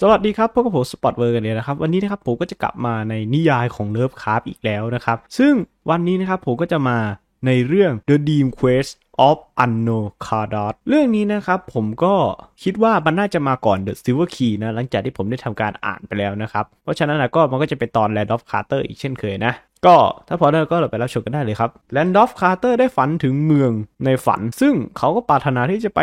[0.00, 5.52] สวัสดีครับพบกับผมสปอตเวอร์กันเลยนะครับวันนี้นะครับผมก็จะกลับมาในนิยายของ Lovecraft อีกแล้วนะครับ ซึ่ง
[5.90, 6.98] วันนี้นะครับผมก็จะมา
[7.46, 8.92] ในเรื่อง The Dream Quest
[9.28, 12.14] of Anno c a r d a t เรื่องนี้นะครับผมก็
[12.62, 19.52] คิดว่ามันน่าจะมาก่อน The Silver Key นะ หลังจากที่ผมได้ทำการอ่านไปแล้วนะครับ เพราะฉะนั้นนะก็มันก็จะเป็นตอน Randolph Carter อีกเช่นเคยนะ
[19.86, 19.96] ก็
[20.28, 23.70] ถ้าพอได้ก็เราไปรับชมกันได้เลยครับ Randolph Carter ได้ฝันถึงเมือง
[24.04, 26.00] ในฝัน ซึ่งเขาก็ปรารถนาที่จะไป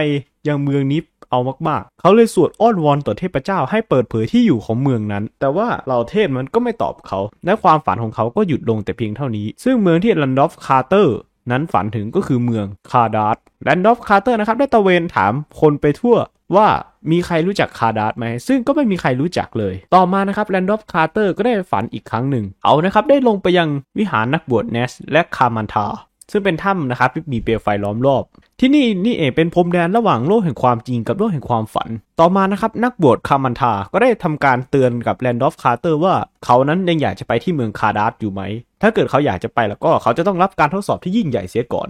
[0.48, 11.08] ยังเมืองนี้เอามากๆ เขาเลยสวดอ้อนวอนต่อเทพเจ้าให้เปิดเผยที่อยู่ของเมืองนั้น แต่ว่าเหล่าเทพมันก็ไม่ตอบเขา และความฝันของเขาก็หยุดลงแต่เพียงเท่านี้ ซึ่งเมืองที่ Randolph Carter
[11.52, 16.16] นั้นฝันถึงก็คือเมือง Kadath Randolph Carter นะครับได้ตระเวนถามคนไปทั่ว
[16.56, 16.68] ว่า
[17.12, 25.88] มีใครรู้จัก Kadath ไหม ซึ่งก็ไม่มีใครรู้จักเลย ต่อมานะครับ Randolph Carter ก็ได้ฝันอีกครั้งหนึ่ง เอานะครับ ได้ลงไปยังวิหารนักบวช Nasht และ Kaman-Thah
[26.32, 28.24] ซึ่งเป็นถ้ำนะครับที่มีเปลวไฟล้อมรอบ
[28.60, 31.90] ที่นี่นี่เองเป็นพรมแดนระหว่างโลกแห่งความจริงกับโลกแห่งความฝัน
[32.20, 36.14] ต่อมานะครับนักบวช Kaman-Thah ก็ได้ทำการเตือนกับ Randolph Carter ว่า
[36.46, 38.42] เขานั้นยังอยากจะไปที่เมือง Kadath อยู่ไหม
[38.82, 41.88] ถ้าเกิดเขาอยากจะไปแล้วก็เขาจะต้องรับการทดสอบที่ยิ่งใหญ่เสียก่อน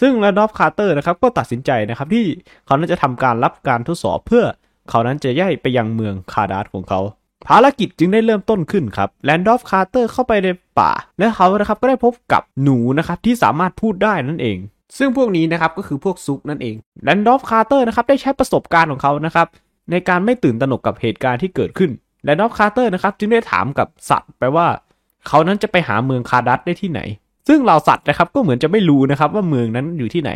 [0.00, 2.24] ซึ่ง Randolph Carter นะครับก็ตัดสินใจนะครับที่
[2.66, 4.44] เขานั้นจะทำการรับการทดสอบเพื่อ
[4.90, 7.00] เขานั้นจะย้ายไปยังเมือง Kadath ของเขา
[7.46, 14.58] ภารกิจจึงได้เริ่มต้นขึ้นครับ Randolph Carter เข้าไปในป่า และเขานะครับก็ได้พบกับหนูนะครับที่สามารถพูดได้นั่นเอง
[14.98, 19.46] ซึ่งพวกนี้นะครับก็คือพวก Zoog นั่นเอง Randolph Carter นะครับได้ใช้ประสบการณ์ของเขานะครับ
[19.90, 21.90] ในการไม่ตื่นตระหนกกับเหตุการณ์ที่เกิดขึ้น
[22.24, 24.66] Randolph Carter นะครับจึงได้ถามกับสัตว์ไปว่า
[25.28, 27.00] เขานั้นจะไปหาเมือง Kadath ได้ที่ไหน
[27.48, 30.30] ซึ่งเหล่าสัตว์นะครับก็เหมือนจะไม่รู้นะครับว่าเมืองนั้นอยู่ที่ไหน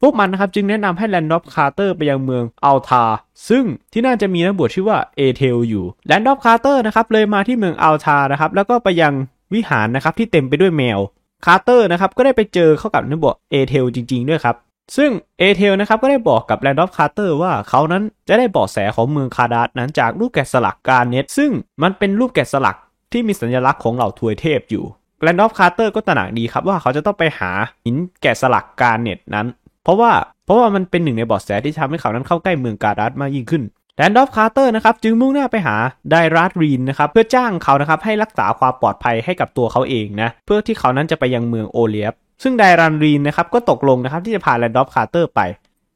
[0.00, 3.04] พวกมันนะครับจึงแนะนำให้ Randolph Carter ไปยังเมือง Ulthar
[3.48, 9.12] ซึ่งที่น่าจะมีนักบวชชื่อว่า Atal อยู่ Randolph Carter นะครับเลยมาที่เมือง Ulthar นะครับแล้วก็ไปยัง
[9.54, 11.00] วิหารนะครับที่เต็มไปด้วยแมว
[11.44, 14.56] Carter นะครับก็ได้ไปเจอเข้ากับนักบวช Atal จริง ๆ ด้วยครับ
[14.96, 21.50] ซึ่ง Atal นะครับก็ได้บอกกับ Randolph Carter ว่าเขานั้นจะได้เบาะแสของเมือง Kadath นั้นจากรูปแกะสลัก Ngranek ซึ่ง
[21.82, 22.76] มันเป็นรูปแกะสลัก
[23.12, 24.84] ที่มีสัญลักษณ์ของเหล่าทวยเทพอยู่
[25.24, 27.50] Randolph Carter ก็ตระหนักดีครับว่าเขาจะต้องไปหา
[27.84, 29.46] หินแกะสลัก Ngranek นั้น
[29.84, 30.10] เพราะว่า
[30.44, 33.62] เพราะว่ามันเป็นหนึ่งในเบาะแสที่ทำให้เขานั้นเข้าใกล้เมือง Kadath มากยิ่งขึ้น
[33.96, 35.76] Randolph Carter นะครับจึงมุ่งหน้าไปหา
[36.10, 45.40] Dylath-Leen นะครับเพื่อจ้างเขานะครับให้รักษาความปลอดภัยให้กับตัวเขาเองนะเพื่อที่เขานั้นจะไปยังเมือง Oriab ซึ่ง Dylath-Leen นะครับก็ตกลงนะครับที่จะพา Randolph Carter ไป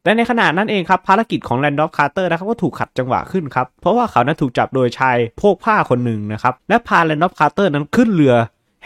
[0.05, 8.35] และในขณะนั้นเองครับภารกิจของ Randolph Carter นะครับก็ถูกขัดจังหวะขึ้นครับเพราะว่าเขานั้นถูกจับโดยชายโพกผ้าคนหนึ่งนะครับและพา Randolph Carter นั้นขึ้นเรือ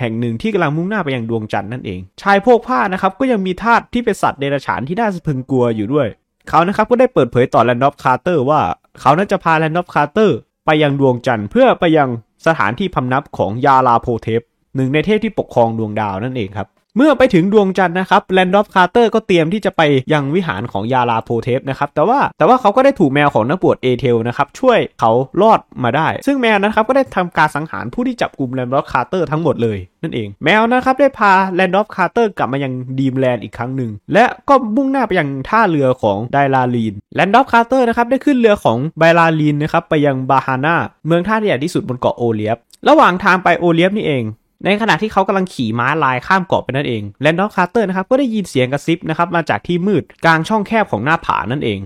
[0.02, 6.06] แห่งหนึ่งที่กำลังมุ่งหน้าไปยังดวงจันทร์นั่นเอง ชายโพกผ้านะครับก็ยังมีธาตุที่เป็นสัตว์เดรัจฉานที่น่าสะพรึงกลัวอยู่ด้วย
[6.48, 8.60] เขานะครับก็ได้เปิดเผยต่อ Randolph Carter ว่า
[9.00, 12.08] เขานั้นจะพา Randolph Carter ไปยังดวงจันทร์เพื่อไปยัง
[12.46, 14.40] สถานที่พำนักของ Nyarlathotep
[14.76, 19.82] หนึ่งในเทพที่ปกครองดวงดาวนั่นเองครับ เมื่อไปถึงดวงจันทร์นะครับ Randolph Carter ก็เตรียมที่จะไป
[20.12, 37.46] ยังวิหารของ Nyarlathotep นะครับแต่ว่าแต่ว่าเขาก็ได้ถูกแมวของนักบวช Atal นะครับช่วยเขารอดมาได้ ซึ่งแมวนะครับก็ได้ทำการสังหารผู้ที่จับกุม Randolph Carter ทั้งหมดเลยนั่นเอง แมวนะครับได้พา Randolph Carter กลับมายังDreamland อีกครั้งหนึ่งและก็มุ่งหน้าไปยังท่าเรือของ Dylath-Leen Randolph
[37.52, 40.76] Carter นะครับได้ขึ้นเรือของ Dylath-Leen นะครับไปยัง Baharna
[41.06, 42.56] เมืองท่าที่ใหญ่ที่สุดบนเกาะ Oriab
[42.88, 44.24] ระหว่างทางไป Oriab นี่เอง
[44.64, 51.80] ในขณะที่เขากำลังขี่ม้าลายข้ามเกาะไปนั่นเอง Randolph Carter นะครับก็ได้ยินเสียงกระซิบนะครับมาจากที่มืดกลางช่องแคบของหน้าผานั่นเอง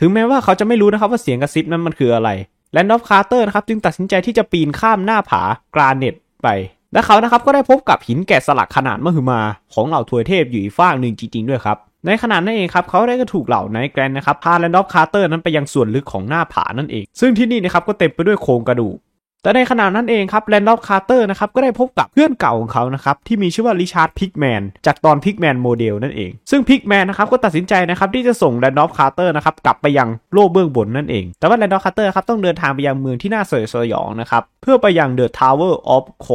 [0.00, 2.30] ถึงแม้ว่าเขาจะไม่รู้นะครับว่าเสียงกระซิบนั้นมันคืออะไร
[2.72, 5.42] Randolph Carter นะครับจึงตัดสินใจที่จะปีนข้ามหน้าผา
[5.74, 6.48] แกรนิตไป
[6.92, 9.40] และเขานะครับก็ได้พบกับหินแกะสลักขนาดมหึมา
[9.74, 18.96] ของเหล่าทวยเทพอยู่อีกฟากหนึ่งจริงๆด้วยครับในขณะนั้นเองครับเขาได้ก็ถูกเหล่า Nightgaunt นะครับพาแลนดอฟคาร์เตอร์นั้นไปยังส่วนลึกของหน้าผานั่นเอง ซึ่งที่นี่นะครับก็เต็มไปด้วยโครงกระดูก
[19.44, 36.28] แต่ในขณะนั้นเองครับแลนดอฟคาร์เตอร์นะครับก็ได้พบกับเพื่อนเก่าของเขานะครับที่มีชื่อว่าริชาร์ดพิกแมนจากตอน Pickman's Model นั่นเอง ซึ่งพิกแมนนะครับก็ตัดสินใจนะครับที่จะส่งแลนดอฟคาร์เตอร์นะครับกลับไปยังโลกเบื้องบนนั่นเอง แต่ว่าแลนดอฟคาร์เตอร์ครับต้องเดินทางไปยังเมืองที่น่าสยดสยองนะครับเพื่อไปยัง The Tower of Koth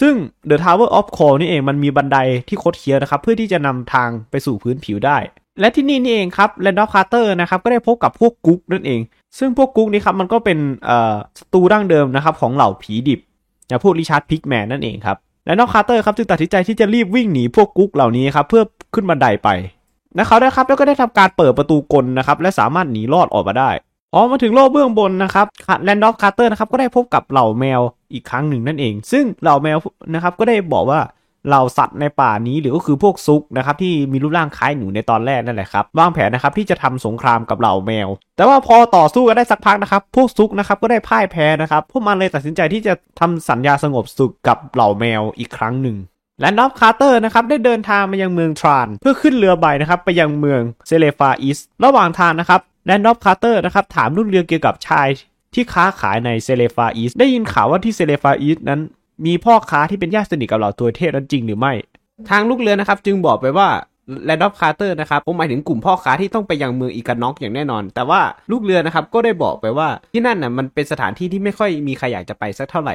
[0.00, 0.14] ซึ่ง
[0.50, 5.18] The Tower of Koth นี่เองมันมีบันไดที่คดเคี้ยวนะครับเพื่อที่จะนำทางไปสู่พื้นผิวได้
[5.60, 9.00] และที่นี่นี่เองครับแลนดอฟคาร์เตอร์นะครับก็ได้พบกับพวก Gug นั่นเอง
[9.38, 10.58] ซึ่งพวก Gug นี่ครับมันก็เป็น
[11.38, 13.20] ศัตรูดั้งเดิมนะครับของเหล่าผีดิบ
[13.68, 15.16] อย่างพวกริชาร์ดพิกแมนนั่นเองครับ
[15.46, 18.62] แลนดอฟคาร์เตอร์ครับจึงตัดสินใจที่จะรีบวิ่งหนีพวก Gug เหล่านี้ครับเพื่อ
[18.94, 19.48] ขึ้นบันไดไป
[20.14, 23.70] และเขาได้ครับแล้วก็ได้ทำการเปิดประตูกลนะครับและสามารถหนีรอดออกมาได้
[24.12, 25.46] พอมาถึงโลกเบื้องบนนะครับ
[25.84, 27.80] แลนดอฟคาร์เตอร์นะครับก็ได้พบกับเหล่าแมว
[28.12, 29.78] อีกครั้งหนึ่งนั่นเอง ซึ่งเหล่าแมว
[30.14, 31.00] นะครับก็ได้บอกว่า
[31.48, 45.96] เหล่าสัตว์ในป่านี้หรือก็คือพวก Zoog นะครับที่มีรูปร่างคล้ายหนูในตอนแรกนั่นแหละครับวางแผนนะครับที่จะทำสงครามกับเหล่าแมว แต่ว่าพอต่อสู้กันได้สักพักนะครับ พวก Zoog นะครับก็ได้พ่ายแพ้นะครับ พวกมันเลยตัดสินใจที่จะทำสัญญาสงบสุขกับเหล่าแมวอีกครั้งหนึ่ง
[46.40, 55.08] แลนดอฟคาร์เตอร์นะครับได้เดินทางมายังเมืองทราน เพื่อขึ้นเรือใบนะครับไปยังเมืองเซเลฟาอิสระหว่างทางนะครับแลนดอฟคาร์เตอร์นะครับถามลูกเรือเกี่ยวกับชาย
[55.54, 58.80] ที่ค้าขายในเซเลฟาอีสได้ยินข่าวว่าที่เซเลฟาอีสนั้น
[59.26, 61.72] มีพ่อค้าที่เป็นญาติสนิทกับเหล่าตัวเทพนั้นจริงหรือไม่
[62.30, 63.68] ทางลูกเรือนะครับ จึงบอกไปว่า
[64.24, 68.20] แลนด์ออฟคาร์เตอร์นะครับผมหมายถึงกลุ่มพ่อค้าที่ต้องไปยังเมืองอีกานอกอย่างแน่นอน แต่ว่า
[68.50, 72.94] ลูกเรือนะครับก็ได้บอกไปว่าที่นั่นน่ะมันเป็นสถานที่ที่ไม่ค่อยมีใครอยากจะไปสักเท่าไหร่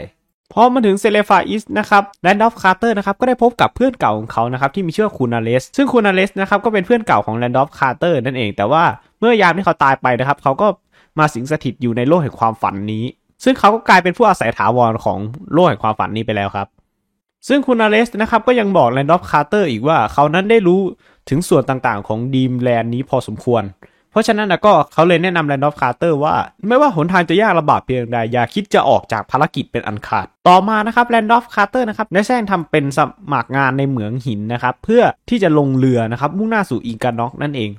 [0.53, 8.83] พอมาถึงเซเลฟาอิสนะครับแลนด์ออฟคาร์เตอร์นะครับก็ได้พบกับเพื่อนเก่าของเขานะครับที่มีชื่อคูราเนส ซึ่งคูราเนสนะครับก็เป็นเพื่อนเก่าของแลนด์ออฟคาร์เตอร์นั่นเอง แต่ว่า
[9.19, 10.67] เมื่อยามที่เขาตายไปนะครับเขาก็
[11.19, 13.03] มาสิงสถิตอยู่ในโลกแห่งความฝันนี้
[13.43, 15.19] ซึ่งเขาก็กลายเป็นผู้อาศัยถาวรของ
[15.53, 16.67] โลกแห่งความฝันนี้ไปแล้วครับ
[17.47, 20.79] ซึ่งคูราเนสนะครับก็ยังบอกแลนด์ออฟคาร์เตอร์อีกว่าเขานั้นได้รู้
[21.29, 23.63] ถึงส่วนต่างๆ ของ Dreamland นี้พอสมควร
[24.11, 26.35] เพราะฉะนั้นนะก็เขาเลยแนะนำแลนด์ออฟคาร์เตอร์ว่า
[26.67, 32.99] ไม่ว่าหนทางจะยากลำบากเพียงใดอย่าคิดจะออกจากภารกิจเป็นอันขาด ต่อมานะครับแลนด์ออฟคาร์เตอร์นะครับได้แกล้งทำเป็นส
[33.33, 37.71] มัครงานในเหมืองหินนะครับเพื่อที่จะลงเรือนะครับมุ่งหน้าสู่อีกานกนั่นเอง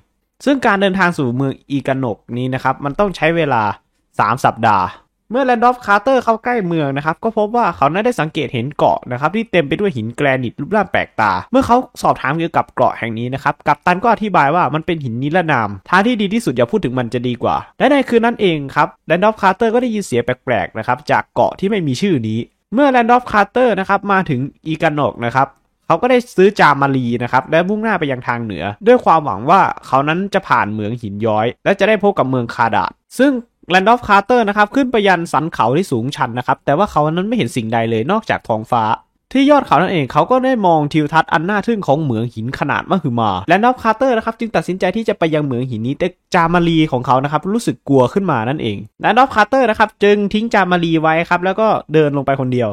[0.45, 3.63] ซึ่งการเดินทางสู่เมืองอีกานกนี้นะครับมันต้องใช้เวลา
[4.03, 4.85] 3 สัปดาห์
[5.33, 22.39] เมื่อแลนด์ออฟคาร์เตอร์เข้าใกล้เมืองนะครับ ก็พบว่าเขาได้สังเกตเห็นเกาะนะครับที่เต็มไปด้วยหินแกรนิตรูปร่างแปลกตา เมื่อเขาสอบถามเกี่ยวกับเกาะแห่งนี้นะครับ กัปตันก็อธิบายว่ามันเป็นหินนิรนาม ทางที่ดีที่สุดอย่าพูดถึงมันจะดีกว่า และในคืนนั้นเองครับแลนด์ออฟคาร์เตอร์ก็ได้ยินเสียงแปลกๆนะครับจากเกาะที่ไม่มีชื่อนี้
[22.75, 25.49] เมื่อแลนด์ออฟคาร์เตอร์นะครับมาถึงอีกานกนะครับ
[25.87, 33.33] เขาก็ได้ซื้อจามารีนะครับและมุ่งหน้าไปยังทางเหนือ ด้วยความหวังว่าเขานั้นจะผ่านเมืองหินย้อย และจะได้พบกับเมืองคาดาดซึ่ง
[33.71, 38.85] แลนด์ออฟคาร์เตอร์นะครับขึ้นไปยันสันเขาที่สูงชันนะครับแต่ว่าเขานั้นไม่เห็นสิ่งใดเลยนอกจากท้องฟ้า
[39.33, 52.69] ที่ยอดเขานั่นเองเขาก็ได้มองทิวทัศน์อันน่าทึ่งของเหมืองหินขนาดมหึมาแลนด์ออฟคาร์เตอร์นะครับจึงตัดสินใจที่จะไปยังเหมืองหินนี้แต่จามารีของเขานะครับรู้สึกกลัวขึ้นมานั่นเองแลนด์ออฟคาร์เตอร์นะครับจึงทิ้งจามารีไว้ครับแล้วก็เดินลงไปคนเดียว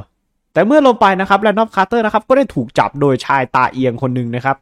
[0.54, 4.58] แต่เมื่อลงไปนะครับแลนด์ออฟคาร์เตอร์นะครับก็ได้ถูกจับโดยชายตาเอียงคนหนึ่งนะครับ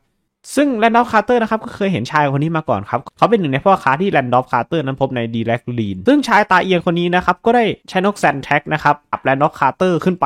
[0.56, 10.26] ซึ่งแลนด์ออฟคาร์เตอร์นะครับก็เคยเห็นชายคนนี้มาก่อนครับ เขาเป็นหนึ่งในพ่อค้าที่แลนด์ออฟคาร์เตอร์นั้นพบในไดแลธลีน ซึ่งชายตาเอียงคนนี้นะครับก็ได้ใช้นก Shantak นะครับอับแลนด์ออฟคาร์เตอร์ขึ้นไป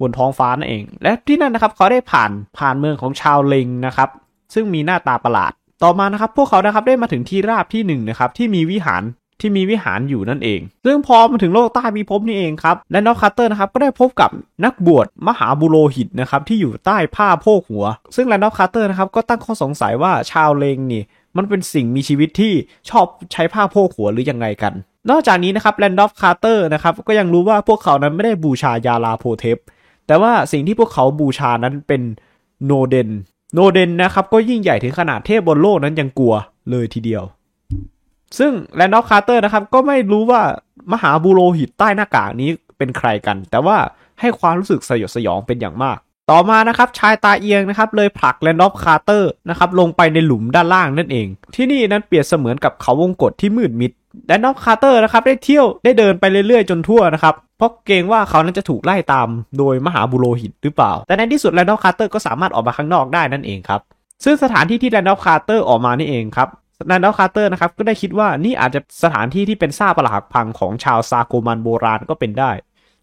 [0.00, 4.08] บนท้องฟ้านั่นเอง และที่นั่นนะครับเขาได้ผ่านผ่านเมืองของชาวเลงนะครับ
[4.54, 5.52] ซึ่งมีหน้าตาประหลาด
[5.82, 9.02] ต่อมานะครับพวกเขานะครับได้มาถึงที่ราบที่หนึ่งนะครับที่มีวิหาร
[9.44, 14.30] ที่มีวิหารอยู่นั่นเอง ซึ่งพอมาถึงโลกใต้พิภพนี่เองครับ แลนดอฟคาร์เตอร์นะครับก็ได้พบกับ
[14.64, 17.84] นักบวชมหาบุโรหิตนะครับที่อยู่ใต้ผ้าโพกหัว
[18.16, 21.02] ซึ่งแลนด์ออฟคาร์เตอร์นะครับก็ตั้งข้อสงสัยว่าชาวเลงนี่
[21.36, 22.52] มันเป็นสิ่งมีชีวิตที่
[22.90, 24.72] ชอบใช้ผ้าโพกหัวหรือยังไงกัน
[25.10, 29.58] นอกจากนี้นะครับแลนด์ออฟคาร์เตอร์นะครับก็ยังรู้ว่าพวกเขานั้นไม่ได้บูชานยาลาโธเทป
[30.06, 32.02] แต่ว่าสิ่งที่พวกเขาบูชานั้นเป็น
[32.66, 33.10] โนเดน
[33.54, 36.34] โนเดนนะครับก็ยิ่งใหญ่ถึงขนาดเทพบนโลกนั้นยังกลัว
[36.70, 37.22] เลยทีเดียว
[38.38, 40.42] ซึ่งแลนด์ออฟคาร์เตอร์นะครับก็ไม่รู้ว่า
[40.92, 43.76] มหาบุโรหิตใต้หน้ากากนี้เป็นใครกัน แต่ว่า
[44.20, 45.98] ให้ความรู้สึกสยดสยองเป็นอย่างมาก
[46.30, 53.92] ต่อมานะครับชายตาเอียงนะครับเลยผลักแลนด์ออฟคาร์เตอร์นะครับลงไปในหลุมด้านล่างนั่นเอง ที่นี่นั้นเปรียบเสมือนกับเขาวงกตที่มืดมิด
[54.26, 59.28] แลนด์ออฟคาร์เตอร์นะครับได้เที่ยวได้เดินไปเรื่อยๆจนทั่วนะครับเพราะเกรงว่าเขานั้นจะถูกไล่ตาม
[59.58, 63.80] โดยมหาบุโรหิตหรือเปล่า แต่ในที่สุดแลนด์ออฟคาร์เตอร์ก็สามารถออกมาข้างนอกได้นั่นเองครับ
[64.24, 66.48] ซึ่งสถานที่ที่แลนด์ออฟคาร์เตอร์ออกมานี่เองครับ
[66.86, 72.50] แลนด์ออฟคาร์เตอร์นะครับก็ได้คิดว่านี่อาจจะสถานที่ที่เป็นซากปรักหักพังของชาวซาโกมันโบราณก็เป็นได้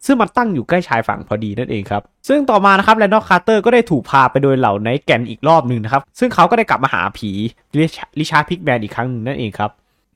[0.06, 7.30] ซึ่งมันตั้งอยู่ใกล้ชายฝั่งพอดีนั่นเองครับ ซึ่งต่อมานะครับแลนด์ออฟคาร์เตอร์ก็ได้ถูกพาไปโดยเหล่า Nightgaunt อีกรอบหนึ่งนะครับ ซึ่งเขาก็ได้กลับมาหาผี
[8.18, 9.70] ริชาร์ดพิกแมนอีกครั้งหนึ่งนั่นเองครับ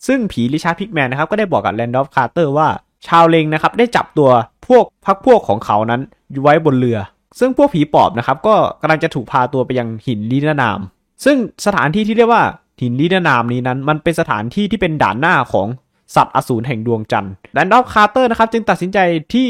[0.06, 2.68] ซึ่งผีริชาร์ดพิกแมนนะครับก็ได้บอกกับแลนด์ออฟคาร์เตอร์ว่า
[3.06, 4.30] ชาวเลงนะครับได้จับตัว
[4.66, 6.00] พวกพรรคพวกของเขานั้น
[6.32, 6.98] อยู่ไว้บนเรือ
[7.38, 10.80] ซึ่งพวกผีปอบนะครับก็กำลังจะถูกพาตัวไปยังหินนิรนาม
[11.24, 11.36] ซึ่ง
[11.66, 12.42] สถานที่ที่เรียกว่า
[12.80, 15.68] หินนิรนามนี้นั้นมันเป็นสถานที่ที่เป็นด่านหน้าของ
[16.14, 18.98] สัตว์อสูรแห่งดวงจันทร์แลนด์ออฟคาร์เตอร์นะครับจึงตัดสินใจ
[19.34, 19.48] ที่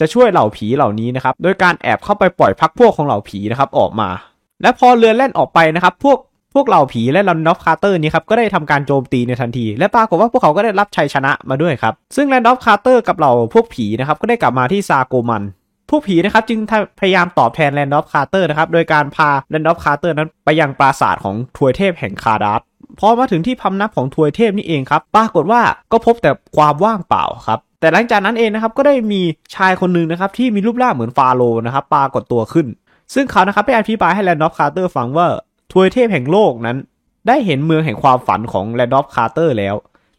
[0.00, 4.08] จะช่วยเหล่าผีเหล่านี้นะครับโดยการแอบเข้าไปปล่อยพรรคพวกของเหล่าผีนะครับออกมา
[4.62, 6.18] และพอเรือแล่นออกไปนะครับพวก
[6.54, 15.42] พวกเหล่าผีและแลนดอฟคาร์เตอร์นี้ครับก็ได้ทำการโจมตีในทันที และปรากฏว่าพวกเขาก็ได้รับชัยชนะมาด้วยครับซึ่งแลนด์ออฟคาร์เตอร์กับเหล่าพวกผีนะครับก็ได้กลับมาที่ซาโกมัน
[15.92, 16.60] พวกผีนะครับจึง
[17.00, 22.60] พยายามตอบแทนแรนดอล์ฟคาร์เตอร์นะครับโดยการพาแรนดอล์ฟคาร์เตอร์นั้นไปยังปราสาทของทวยเทพแห่งคาร์ดัส
[23.00, 25.60] พอมาถึงที่พำนักของทวยเทพนี่เองครับปรากฏว่า
[25.92, 29.22] ก็พบแต่ความว่างเปล่าครับแต่หลังจากนั้นเองนะครับก็ได้มี
[29.54, 32.66] ชายคนหนึ่งนะครับที่มีรูปร่างเหมือนฟาโรห์นะครับปรากฏตัวขึ้น
[33.14, 35.26] ซึ่งเขานะครับได้อธิบายให้แรนดอล์ฟคาร์เตอร์ฟังว่า
[35.72, 36.76] ทวยเทพแห่งโลกนั้น
[37.28, 39.74] ได้เห็นเมืองแห่งความฝันของแรนดอล์ฟคาร์เตอร์แล้ว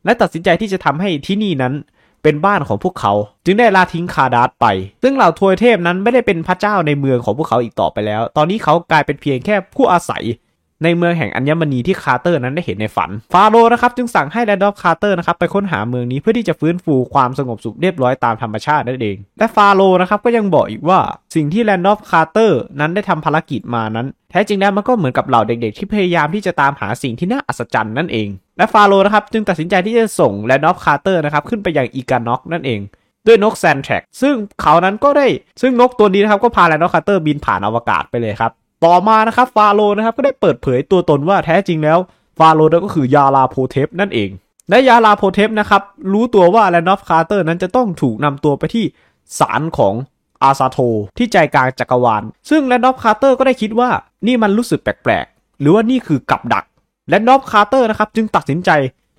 [0.06, 1.74] และตัดสินใจที่จะทำให้ที่นี่นั้น
[2.24, 3.13] เป็นบ้านของพวกเขา
[3.46, 4.65] จึงได้ลาทิ้งคาร์ดัสไป
[5.03, 10.24] ซึ่งเหล่าทวยเทพนั้นไม่ได้เป็นพระเจ้าในเมืองของพวกเขาอีกต่อไปแล้ว ตอนนี้เขากลายเป็นเพียงแค่ผู้อาศัย
[10.84, 21.00] ในเมืองแห่งอัญมณีที่คาร์เตอร์นั้นได้เห็นในฝัน ฟาโรห์นะครับจึงสั่งให้แรนดอล์ฟคาร์เตอร์นะครับไปค้นหาเมืองนี้เพื่อที่จะฟื้นฟูความสงบสุขเรียบร้อยตามธรรมชาตินั่นเอง และฟาโรห์นะครับก็ยังบอกอีกว่า
[21.36, 32.80] สิ่งที่แรนดอล์ฟคาร์เตอร์นั้นได้ทำภารกิจมานั้น แท้จริงแล้วมันก็เหมือนกับเหล่าเด็กๆ ที่พยายามที่จะตามหาสิ่งที่น่าอัศจรรย์นั่นเอง และฟาโรนะครับจึงตัดสินใจที่จะส่งแลนดออฟคาร์เตอร์นะครับขึ้นไปยังอีกานอกนั่นเอง
[33.28, 35.28] ด้วยนกแซนแทร็กซึ่งเขานั้นก็ได้
[35.62, 38.52] ซึ่งนกตัวนี้นะครับ ก็พาแลนด์คาร์เตอร์บินผ่านอวกาศไปเลยครับ
[38.86, 42.00] ต่อมานะครับฟาโรนะครับก็ได้เปิดเผยตัวตนว่าแท้จริงแล้ว
[42.38, 44.30] ฟาโรนั่นก็คือยาลาโพเทปนั่นเอง
[44.70, 45.82] และยาลาโพเทปนะครับ
[46.13, 48.86] รู้ตัวว่าแลนด์คาร์เตอร์นั้นจะต้องถูกนำตัวไปที่
[49.40, 49.94] ศาลของ
[50.44, 50.78] อาซาโท
[51.18, 53.90] ที่ใจกลางจักรวาล ซึ่งแลนด์คาร์เตอร์ก็ได้คิดว่า
[54.28, 56.66] นี่มันรู้สึกแปลกๆ หรือว่านี่คือกับดัก
[57.10, 58.70] แลนด์คาร์เตอร์นะครับจึงตัดสินใจ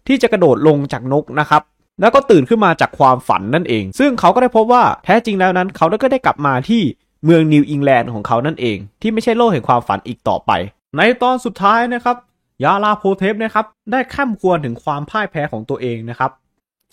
[0.06, 1.62] ที่จะกระโดดลงจากนกนะครับ
[2.00, 6.82] แล้วก็ตื่นขึ้นมาจากความฝันนั่นเอง ซึ่งเขาก็ได้พบว่าแท้จริงแล้วนั้นเขาก็ได้กลับมาที่
[7.24, 10.50] เมืองนิวอิงแลนด์ของเขานั่นเอง ที่ไม่ใช่โลกแห่งความฝันอีกต่อไป
[10.96, 12.16] ในตอนสุดท้ายนะครับ
[12.64, 16.30] นยาร์ลาโธเทปนะครับได้คร่ำครวญถึงความพ่ายแพ้ของตัวเองนะครับ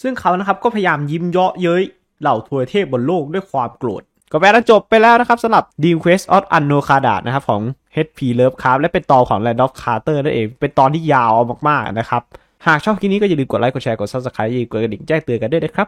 [0.02, 1.84] ซึ่งเขานะครับก็พยายามยิ้มเยาะเย้ย
[2.22, 7.62] เหล่าทวยเทพบนโลกด้วยความโกรธก็แปลจบไปแล้วนะครับสำหรับ Dream Quest of Anno c a d a นะครับของ
[8.06, 11.34] HP Love Craft และเป็นตอนของ Land of Carter นั่นเอง เป็นตอนที่ยาว
[11.70, 12.22] มากๆนะครับ
[12.68, 15.88] หากชอบคลิปนี้ก็อย่าลืมกดไลค์กดแชร์กด Subscribe กดกระดิ่งแจ้งเตือนกันด้วยนะครับ